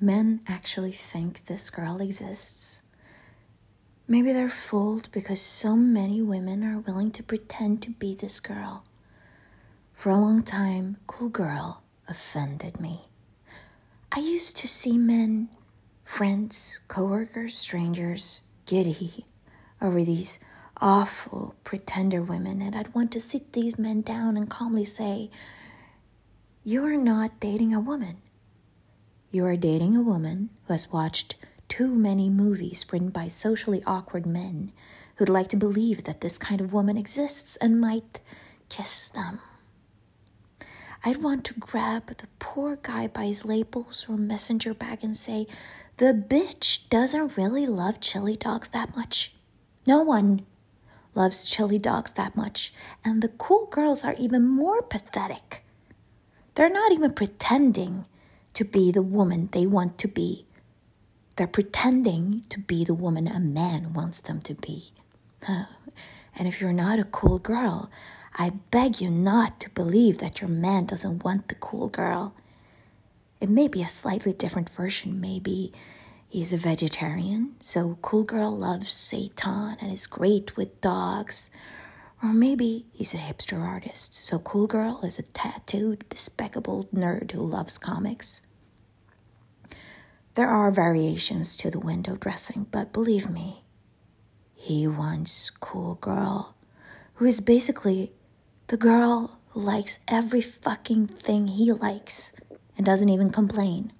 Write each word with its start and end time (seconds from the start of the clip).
men 0.00 0.40
actually 0.46 0.92
think 0.92 1.46
this 1.46 1.70
girl 1.70 2.00
exists. 2.00 2.82
Maybe 4.06 4.32
they're 4.32 4.48
fooled 4.48 5.10
because 5.12 5.40
so 5.40 5.76
many 5.76 6.22
women 6.22 6.64
are 6.64 6.78
willing 6.78 7.10
to 7.12 7.22
pretend 7.22 7.82
to 7.82 7.90
be 7.90 8.14
this 8.14 8.40
girl. 8.40 8.84
For 9.92 10.10
a 10.10 10.16
long 10.16 10.42
time, 10.42 10.96
cool 11.06 11.28
girl 11.28 11.82
offended 12.08 12.80
me. 12.80 13.08
I 14.12 14.20
used 14.20 14.56
to 14.58 14.68
see 14.68 14.96
men, 14.96 15.50
friends, 16.04 16.80
coworkers, 16.88 17.56
strangers, 17.56 18.40
giddy 18.64 19.26
over 19.82 20.02
these 20.04 20.40
awful 20.80 21.54
pretender 21.64 22.22
women, 22.22 22.62
and 22.62 22.74
I'd 22.74 22.94
want 22.94 23.12
to 23.12 23.20
sit 23.20 23.52
these 23.52 23.78
men 23.78 24.00
down 24.00 24.36
and 24.36 24.48
calmly 24.48 24.84
say, 24.84 25.30
You 26.64 26.84
are 26.84 26.96
not 26.96 27.40
dating 27.40 27.74
a 27.74 27.80
woman. 27.80 28.22
You 29.30 29.44
are 29.44 29.56
dating 29.56 29.94
a 29.94 30.00
woman 30.00 30.48
who 30.64 30.72
has 30.72 30.90
watched 30.90 31.36
too 31.68 31.94
many 31.94 32.30
movies 32.30 32.86
written 32.90 33.10
by 33.10 33.28
socially 33.28 33.82
awkward 33.86 34.24
men 34.24 34.72
who'd 35.16 35.28
like 35.28 35.48
to 35.48 35.56
believe 35.56 36.04
that 36.04 36.22
this 36.22 36.38
kind 36.38 36.62
of 36.62 36.72
woman 36.72 36.96
exists 36.96 37.56
and 37.56 37.78
might 37.78 38.20
kiss 38.70 39.10
them. 39.10 39.40
I'd 41.04 41.22
want 41.22 41.44
to 41.44 41.54
grab 41.54 42.06
the 42.06 42.26
poor 42.38 42.76
guy 42.76 43.06
by 43.06 43.26
his 43.26 43.44
labels 43.44 44.06
or 44.08 44.16
messenger 44.16 44.72
bag 44.72 45.00
and 45.04 45.14
say, 45.14 45.46
The 45.98 46.14
bitch 46.14 46.88
doesn't 46.88 47.36
really 47.36 47.66
love 47.66 48.00
chili 48.00 48.36
dogs 48.36 48.70
that 48.70 48.96
much. 48.96 49.34
No 49.86 50.02
one 50.02 50.46
loves 51.14 51.44
chili 51.44 51.78
dogs 51.78 52.12
that 52.12 52.34
much, 52.34 52.72
and 53.04 53.20
the 53.20 53.28
cool 53.28 53.66
girls 53.66 54.04
are 54.04 54.14
even 54.14 54.46
more 54.46 54.80
pathetic. 54.80 55.66
They're 56.54 56.70
not 56.70 56.92
even 56.92 57.12
pretending 57.12 58.06
to 58.58 58.64
be 58.64 58.90
the 58.90 59.02
woman 59.02 59.48
they 59.52 59.64
want 59.64 59.96
to 59.98 60.08
be. 60.08 60.44
They're 61.36 61.46
pretending 61.46 62.42
to 62.48 62.58
be 62.58 62.84
the 62.84 62.92
woman 62.92 63.28
a 63.28 63.38
man 63.38 63.92
wants 63.92 64.18
them 64.18 64.40
to 64.40 64.54
be. 64.54 64.86
and 65.46 66.48
if 66.48 66.60
you're 66.60 66.72
not 66.72 66.98
a 66.98 67.04
cool 67.04 67.38
girl, 67.38 67.88
I 68.34 68.50
beg 68.72 69.00
you 69.00 69.10
not 69.10 69.60
to 69.60 69.70
believe 69.70 70.18
that 70.18 70.40
your 70.40 70.50
man 70.50 70.86
doesn't 70.86 71.22
want 71.22 71.46
the 71.46 71.54
cool 71.54 71.86
girl. 71.86 72.34
It 73.40 73.48
may 73.48 73.68
be 73.68 73.80
a 73.80 73.88
slightly 73.88 74.32
different 74.32 74.68
version. 74.70 75.20
Maybe 75.20 75.72
he's 76.26 76.52
a 76.52 76.56
vegetarian, 76.56 77.54
so 77.60 77.96
cool 78.02 78.24
girl 78.24 78.50
loves 78.50 78.92
seitan 78.92 79.76
and 79.80 79.92
is 79.92 80.08
great 80.08 80.56
with 80.56 80.80
dogs. 80.80 81.52
Or 82.24 82.32
maybe 82.32 82.86
he's 82.92 83.14
a 83.14 83.18
hipster 83.18 83.64
artist, 83.64 84.16
so 84.16 84.40
cool 84.40 84.66
girl 84.66 84.98
is 85.04 85.20
a 85.20 85.22
tattooed, 85.22 86.08
bespectacled 86.08 86.90
nerd 86.90 87.30
who 87.30 87.46
loves 87.46 87.78
comics. 87.78 88.42
There 90.38 90.50
are 90.50 90.70
variations 90.70 91.56
to 91.56 91.68
the 91.68 91.80
window 91.80 92.14
dressing, 92.14 92.68
but 92.70 92.92
believe 92.92 93.28
me, 93.28 93.64
he 94.54 94.86
wants 94.86 95.50
cool 95.50 95.96
girl, 95.96 96.54
who 97.14 97.24
is 97.24 97.40
basically 97.40 98.12
the 98.68 98.76
girl 98.76 99.40
who 99.48 99.60
likes 99.60 99.98
every 100.06 100.40
fucking 100.40 101.08
thing 101.08 101.48
he 101.48 101.72
likes 101.72 102.32
and 102.76 102.86
doesn't 102.86 103.08
even 103.08 103.30
complain. 103.30 103.92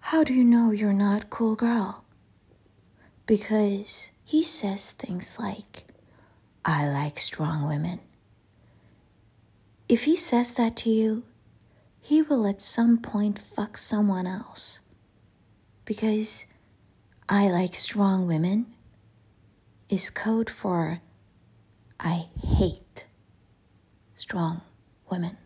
How 0.00 0.24
do 0.24 0.32
you 0.32 0.42
know 0.42 0.70
you're 0.70 0.94
not 0.94 1.28
cool 1.28 1.54
girl? 1.54 2.06
Because 3.26 4.10
he 4.24 4.42
says 4.42 4.92
things 4.92 5.38
like, 5.38 5.84
I 6.64 6.88
like 6.88 7.18
strong 7.18 7.68
women. 7.68 8.00
If 9.86 10.04
he 10.04 10.16
says 10.16 10.54
that 10.54 10.76
to 10.76 10.88
you, 10.88 11.24
he 12.04 12.20
will 12.20 12.46
at 12.46 12.60
some 12.60 12.98
point 12.98 13.38
fuck 13.38 13.78
someone 13.78 14.26
else. 14.26 14.80
Because 15.86 16.44
I 17.30 17.48
like 17.48 17.74
strong 17.74 18.26
women 18.26 18.66
is 19.88 20.10
code 20.10 20.50
for 20.50 21.00
I 21.98 22.26
hate 22.38 23.06
strong 24.14 24.60
women. 25.10 25.38